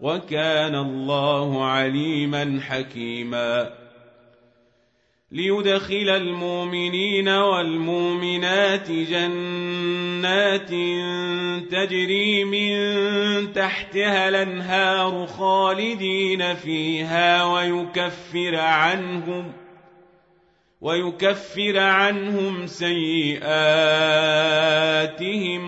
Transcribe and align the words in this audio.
وكان 0.00 0.74
الله 0.74 1.64
عليما 1.64 2.60
حكيما. 2.68 3.70
ليدخل 5.32 6.08
المؤمنين 6.08 7.28
والمؤمنات 7.28 8.90
جنات 8.90 10.70
تجري 11.70 12.44
من 12.44 12.72
تحتها 13.52 14.28
الأنهار 14.28 15.26
خالدين 15.26 16.54
فيها 16.54 17.44
ويكفر 17.44 18.56
عنهم 18.56 19.52
ۖ 19.52 19.65
ويكفر 20.80 21.78
عنهم 21.78 22.66
سيئاتهم 22.66 23.44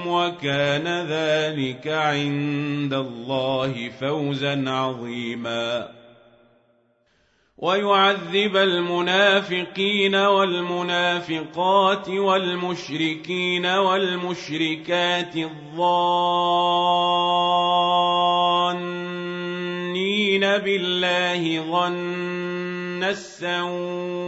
وكان 0.07 1.07
ذلك 1.09 1.89
عند 1.89 2.95
الله 2.95 3.91
فوزا 4.01 4.71
عظيما. 4.71 5.99
ويعذب 7.59 8.57
المنافقين 8.57 10.15
والمنافقات 10.15 12.09
والمشركين 12.09 13.67
والمشركات 13.67 15.37
الظانين 15.37 15.89
بالله 20.41 21.61
ظن 21.61 23.05
السوء 23.05 24.28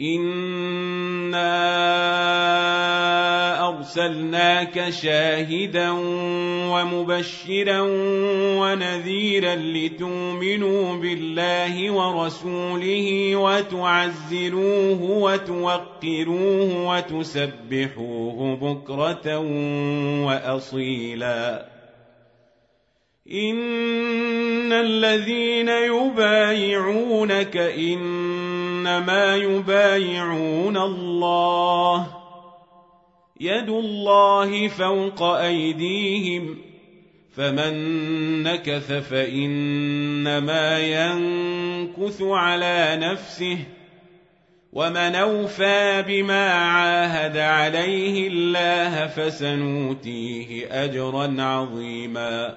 انا 0.00 1.48
ارسلناك 3.68 4.90
شاهدا 4.90 5.90
ومبشرا 6.70 7.80
ونذيرا 8.60 9.54
لتؤمنوا 9.54 10.96
بالله 10.96 11.90
ورسوله 11.90 13.36
وتعزروه 13.36 15.02
وتوقروه 15.02 16.88
وتسبحوه 16.88 18.56
بكره 18.56 19.38
واصيلا 20.26 21.66
ان 23.32 24.72
الذين 24.72 25.68
يبايعونك 25.68 27.56
إنما 28.78 29.36
يبايعون 29.36 30.76
الله. 30.76 32.06
يد 33.40 33.68
الله 33.68 34.68
فوق 34.68 35.22
أيديهم. 35.22 36.58
فمن 37.36 38.42
نكث 38.42 38.92
فإنما 38.92 40.78
ينكث 40.78 42.22
على 42.22 42.98
نفسه. 43.00 43.58
ومن 44.72 45.14
أوفى 45.14 46.04
بما 46.08 46.50
عاهد 46.52 47.36
عليه 47.36 48.28
الله 48.28 49.06
فسنوتيه 49.06 50.84
أجرا 50.84 51.42
عظيما. 51.42 52.56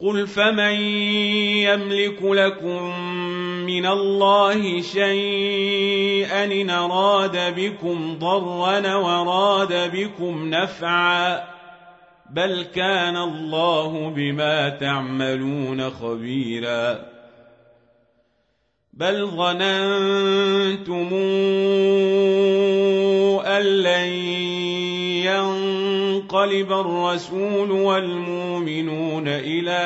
قل 0.00 0.26
فمن 0.26 0.80
يملك 1.64 2.22
لكم 2.22 3.00
من 3.66 3.86
الله 3.86 4.80
شيئا 4.80 6.44
إن 6.44 6.70
أراد 6.70 7.54
بكم 7.54 8.18
ضرا 8.18 8.94
وراد 8.94 9.90
بكم 9.92 10.48
نفعا 10.50 11.44
بل 12.30 12.62
كان 12.62 13.16
الله 13.16 14.10
بما 14.10 14.68
تعملون 14.68 15.90
خبيرا 15.90 17.16
بل 18.92 19.26
ظننتم 19.26 21.08
أن 23.46 23.62
لن 23.62 24.35
ينقلب 26.26 26.72
الرسول 26.72 27.70
والمؤمنون 27.70 29.28
إلى 29.28 29.78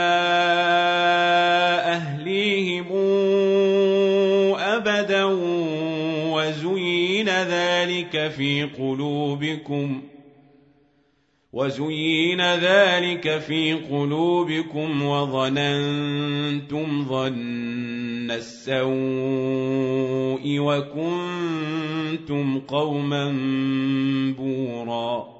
أهليهم 1.84 2.86
أبدا 4.56 5.24
وزين 6.32 7.28
ذلك 7.28 8.32
في 8.36 8.64
قلوبكم 8.64 10.02
وزين 11.52 12.40
ذلك 12.40 13.38
في 13.38 13.74
قلوبكم 13.74 15.02
وظننتم 15.02 17.04
ظن 17.08 18.30
السوء 18.30 18.80
وكنتم 20.58 22.60
قوما 22.60 23.32
بوراً 24.38 25.39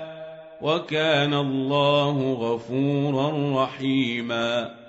وكان 0.61 1.33
الله 1.33 2.33
غفورا 2.33 3.63
رحيما. 3.63 4.81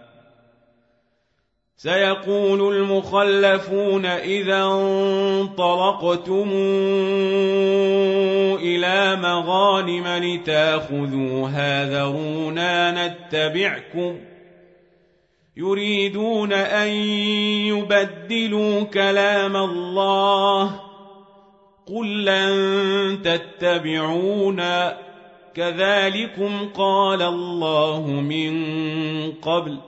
سيقول 1.77 2.77
المخلفون 2.77 4.07
إذا 4.07 4.65
انطلقتم 4.65 6.51
إلى 8.59 9.17
مغانم 9.17 10.07
لتاخذوها 10.07 11.85
ذرونا 11.91 13.07
نتبعكم. 13.07 14.19
يريدون 15.57 16.53
أن 16.53 16.89
يبدلوا 17.67 18.83
كلام 18.83 19.57
الله. 19.57 20.81
قل 21.87 22.25
لن 22.25 23.23
تتبعونا. 23.23 25.12
كذلكم 25.55 26.69
قال 26.75 27.23
الله 27.23 28.07
من 28.07 28.53
قبل 29.33 29.79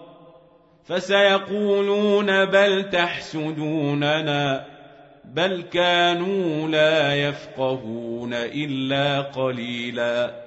فسيقولون 0.85 2.45
بل 2.45 2.91
تحسدوننا 2.91 4.67
بل 5.25 5.63
كانوا 5.63 6.69
لا 6.69 7.15
يفقهون 7.29 8.35
الا 8.35 9.21
قليلا 9.21 10.45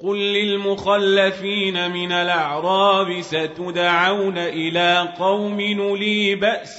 قل 0.00 0.18
للمخلفين 0.18 1.90
من 1.90 2.12
الأعراب 2.12 3.20
ستدعون 3.20 4.38
إلى 4.38 5.08
قوم 5.18 5.60
نلي 5.60 6.34
بأس 6.34 6.78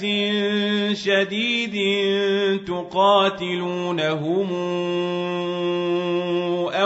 شديد 1.04 1.76
تقاتلونهم 2.64 4.48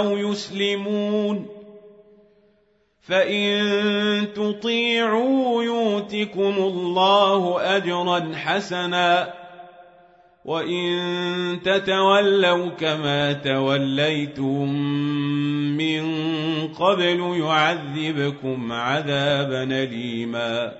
أو 0.02 0.16
يسلمون 0.16 1.46
فإن 3.00 3.52
تطيعوا 4.34 5.62
يؤتكم 5.62 6.54
الله 6.58 7.60
أجرا 7.76 8.32
حسنا 8.34 9.34
وإن 10.44 10.92
تتولوا 11.64 12.68
كما 12.68 13.32
توليتم 13.32 14.68
من 15.76 16.04
قبل 16.68 17.40
يعذبكم 17.40 18.72
عذابا 18.72 19.62
أليما 19.62 20.72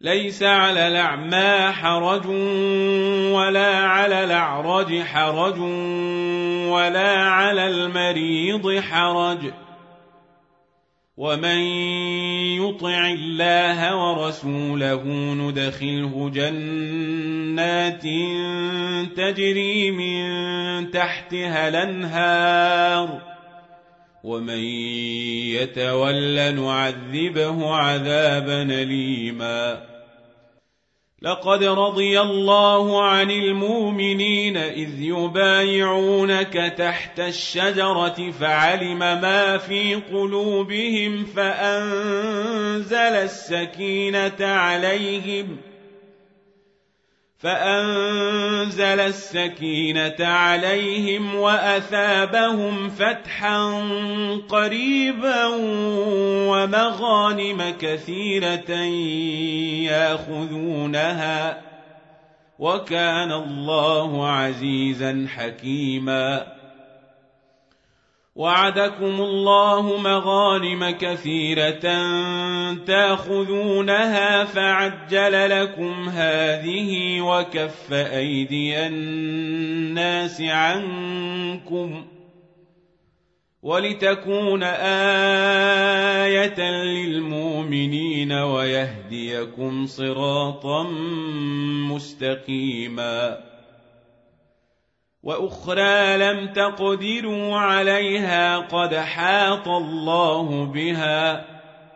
ليس 0.00 0.42
على 0.42 0.88
الأعمى 0.88 1.72
حرج 1.72 2.26
ولا 3.32 3.76
على 3.76 4.24
الأعرج 4.24 5.02
حرج 5.02 5.58
ولا 6.68 7.22
على 7.22 7.66
المريض 7.66 8.80
حرج. 8.80 9.52
ومن 11.16 11.58
يطع 12.60 13.06
الله 13.06 13.96
ورسوله 13.96 15.02
ندخله 15.34 16.30
جنات 16.34 18.02
تجري 19.16 19.90
من 19.90 20.90
تحتها 20.90 21.68
الأنهار. 21.68 23.35
ومن 24.26 24.58
يتول 25.54 26.54
نعذبه 26.54 27.74
عذابا 27.74 28.62
أليما. 28.62 29.86
لقد 31.22 31.64
رضي 31.64 32.20
الله 32.20 33.02
عن 33.02 33.30
المؤمنين 33.30 34.56
إذ 34.56 35.00
يبايعونك 35.00 36.74
تحت 36.78 37.20
الشجرة 37.20 38.30
فعلم 38.40 38.98
ما 38.98 39.58
في 39.58 39.94
قلوبهم 39.94 41.24
فأنزل 41.24 42.96
السكينة 42.96 44.36
عليهم 44.40 45.56
ۖ 45.72 45.75
فأنزل 47.38 49.00
السكينة 49.00 50.16
عليهم 50.20 51.34
وأثابهم 51.34 52.88
فتحا 52.88 53.82
قريبا 54.48 55.46
ومغانم 56.48 57.74
كثيرة 57.80 58.70
يأخذونها 59.90 61.60
وكان 62.58 63.32
الله 63.32 64.28
عزيزا 64.28 65.26
حكيما 65.28 66.55
وعدكم 68.36 69.20
الله 69.20 69.96
مغانم 69.96 70.90
كثيرة 70.90 71.80
تأخذونها 72.86 74.44
فعجل 74.44 75.50
لكم 75.50 76.08
هذه 76.08 77.20
وكف 77.20 77.92
أيدي 77.92 78.86
الناس 78.86 80.40
عنكم 80.40 82.04
ولتكون 83.62 84.62
آية 86.22 86.60
للمؤمنين 86.70 88.32
ويهديكم 88.32 89.86
صراطا 89.86 90.82
مستقيما 91.90 93.55
وأخرى 95.26 96.16
لم 96.16 96.46
تقدروا 96.52 97.56
عليها 97.56 98.58
قد 98.58 98.94
حاط 98.94 99.68
الله 99.68 100.64
بها 100.64 101.44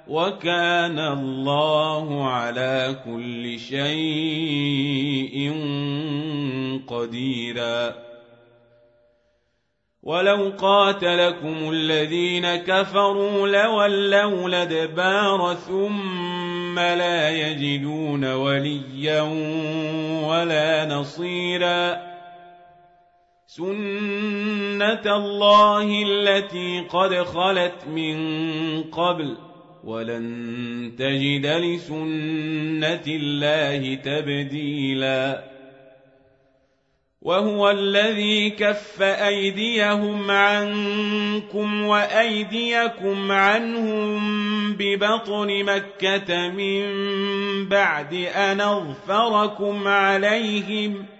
وكان 0.08 0.98
الله 0.98 2.30
على 2.30 2.96
كل 3.04 3.58
شيء 3.58 5.36
قديرا. 6.86 7.94
ولو 10.02 10.52
قاتلكم 10.58 11.70
الذين 11.70 12.56
كفروا 12.56 13.48
لولوا 13.48 14.48
الأدبار 14.48 15.54
ثم 15.54 16.78
لا 16.78 17.30
يجدون 17.30 18.32
وليا 18.32 19.22
ولا 20.26 20.86
نصيرا. 20.86 22.10
سنة 23.56 25.16
الله 25.16 26.02
التي 26.06 26.80
قد 26.80 27.14
خلت 27.14 27.86
من 27.86 28.16
قبل 28.82 29.36
ولن 29.84 30.92
تجد 30.98 31.46
لسنة 31.46 33.02
الله 33.06 33.94
تبديلا 33.94 35.44
وهو 37.22 37.70
الذي 37.70 38.50
كف 38.50 39.02
أيديهم 39.02 40.30
عنكم 40.30 41.82
وأيديكم 41.84 43.32
عنهم 43.32 44.20
ببطن 44.72 45.64
مكة 45.64 46.48
من 46.48 46.84
بعد 47.68 48.14
أن 48.14 48.60
أظفركم 48.60 49.88
عليهم 49.88 51.06
ۖ 51.16 51.19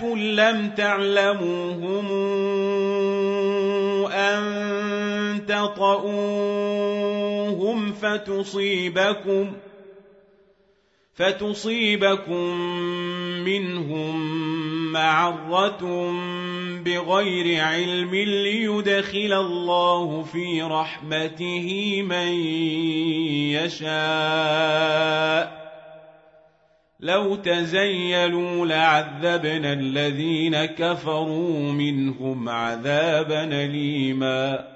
مؤمنات 0.00 0.16
لم 0.16 0.70
تعلموهم 0.76 2.06
أن 4.12 5.46
تطؤوهم 5.46 6.02
فتصيبكم 7.92 9.52
فتصيبكم 11.14 12.56
منهم 13.44 14.32
معرة 14.92 16.12
بغير 16.84 17.64
علم 17.64 18.14
ليدخل 18.14 19.32
الله 19.32 20.22
في 20.22 20.62
رحمته 20.62 21.98
من 22.02 22.32
يشاء 23.52 25.61
لو 27.02 27.36
تزيلوا 27.36 28.66
لعذبنا 28.66 29.72
الذين 29.72 30.64
كفروا 30.64 31.72
منهم 31.72 32.48
عذابا 32.48 33.44
أليماً 33.44 34.72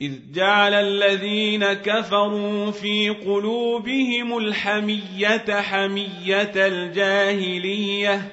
إذ 0.00 0.12
جعل 0.32 0.74
الذين 0.74 1.72
كفروا 1.72 2.70
في 2.70 3.08
قلوبهم 3.08 4.38
الحمية 4.38 5.60
حمية 5.60 6.52
الجاهلية 6.56 8.32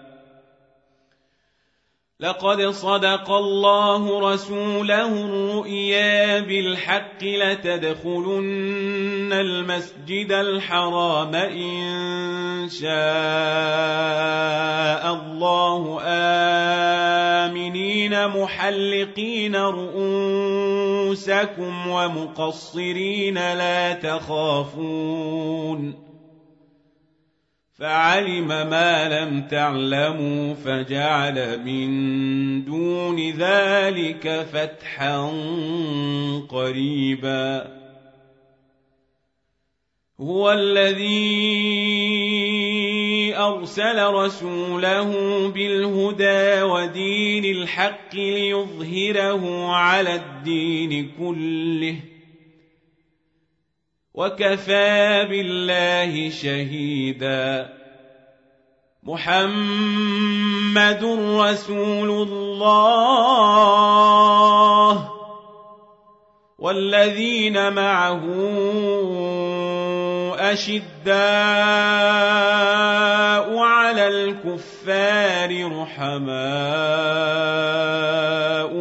لقد 2.21 2.61
صدق 2.61 3.31
الله 3.31 4.33
رسوله 4.33 5.25
الرؤيا 5.25 6.39
بالحق 6.39 7.23
لتدخلن 7.23 9.33
المسجد 9.33 10.31
الحرام 10.31 11.35
إن 11.35 12.69
شاء 12.69 12.91
الله. 15.13 15.99
آمنين 17.49 18.27
محلقين 18.27 19.55
رؤوسكم 19.55 20.27
ومقصرين 21.87 23.35
لا 23.35 23.93
تخافون. 23.93 26.10
فعلم 27.81 28.47
ما 28.47 29.09
لم 29.09 29.47
تعلموا 29.47 30.53
فجعل 30.53 31.59
من 31.65 32.65
دون 32.65 33.29
ذلك 33.29 34.45
فتحا 34.53 35.31
قريبا. 36.49 37.67
هو 40.21 40.51
الذي 40.51 41.31
أرسل 43.37 44.05
رسوله 44.05 45.11
بالهدى 45.49 46.61
ودين 46.61 47.45
الحق 47.45 48.15
ليظهره 48.15 49.67
على 49.67 50.15
الدين 50.15 51.11
كله 51.19 51.95
وكفى 54.13 55.25
بالله 55.29 56.29
شهيدا. 56.29 57.69
محمد 59.03 61.03
رسول 61.39 62.27
الله. 62.27 62.71
والذين 66.59 67.73
معه 67.73 68.21
أشداء 70.39 71.17
على 73.57 74.07
الكفار 74.07 75.81
رحماء 75.81 76.41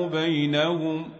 بينهم. 0.07 1.20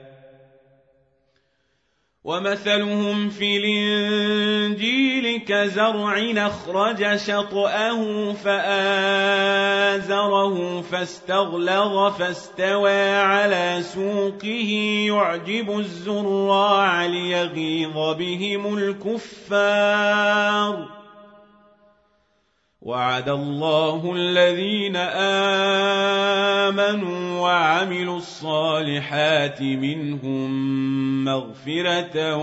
ومثلهم 2.23 3.29
في 3.29 3.57
الإنجيل 3.57 5.41
كزرع 5.47 6.31
أخرج 6.37 7.15
شطأه 7.15 8.33
فآزره 8.33 9.71
فاستغلظ 10.81 12.13
فاستوى 12.17 13.09
على 13.15 13.79
سوقه 13.81 14.71
يعجب 15.07 15.79
الزراع 15.79 17.05
ليغيظ 17.05 18.15
بهم 18.17 18.77
الكفار 18.77 20.21
وعد 22.81 23.29
الله 23.29 24.13
الذين 24.15 24.95
آمنوا 26.65 27.39
وعملوا 27.41 28.17
الصالحات 28.17 29.61
منهم 29.61 30.49
مغفرة 31.25 32.35